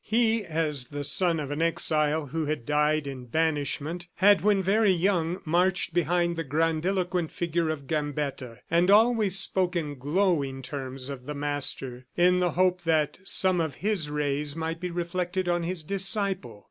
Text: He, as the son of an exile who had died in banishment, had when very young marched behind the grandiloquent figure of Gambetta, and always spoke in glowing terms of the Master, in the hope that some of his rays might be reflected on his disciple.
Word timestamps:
He, 0.03 0.43
as 0.43 0.85
the 0.87 1.03
son 1.03 1.39
of 1.39 1.51
an 1.51 1.61
exile 1.61 2.25
who 2.25 2.47
had 2.47 2.65
died 2.65 3.05
in 3.05 3.25
banishment, 3.25 4.07
had 4.15 4.41
when 4.41 4.63
very 4.63 4.89
young 4.91 5.39
marched 5.45 5.93
behind 5.93 6.35
the 6.35 6.43
grandiloquent 6.43 7.29
figure 7.29 7.69
of 7.69 7.85
Gambetta, 7.85 8.61
and 8.71 8.89
always 8.89 9.37
spoke 9.37 9.75
in 9.75 9.99
glowing 9.99 10.63
terms 10.63 11.11
of 11.11 11.27
the 11.27 11.35
Master, 11.35 12.07
in 12.17 12.39
the 12.39 12.53
hope 12.53 12.81
that 12.81 13.19
some 13.25 13.61
of 13.61 13.75
his 13.85 14.09
rays 14.09 14.55
might 14.55 14.79
be 14.79 14.89
reflected 14.89 15.47
on 15.47 15.61
his 15.61 15.83
disciple. 15.83 16.59